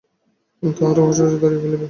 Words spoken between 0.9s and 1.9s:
উহা সহজেই ধরিয়া ফেলিবে।